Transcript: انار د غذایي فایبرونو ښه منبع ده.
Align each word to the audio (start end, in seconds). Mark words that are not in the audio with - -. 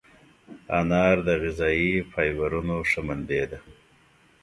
انار 0.79 1.17
د 1.27 1.29
غذایي 1.43 1.93
فایبرونو 2.11 2.75
ښه 2.89 3.01
منبع 3.07 3.43
ده. 3.51 3.59